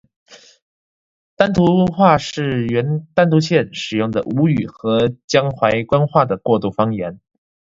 [1.35, 7.19] 丹徒话是原丹徒县使用的吴语和江淮官话的过渡方言。